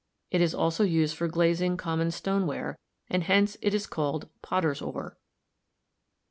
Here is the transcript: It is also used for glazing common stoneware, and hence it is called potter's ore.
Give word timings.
It 0.31 0.41
is 0.41 0.55
also 0.55 0.83
used 0.83 1.15
for 1.15 1.27
glazing 1.27 1.77
common 1.77 2.09
stoneware, 2.09 2.79
and 3.07 3.21
hence 3.21 3.55
it 3.61 3.75
is 3.75 3.85
called 3.85 4.29
potter's 4.41 4.81
ore. 4.81 5.19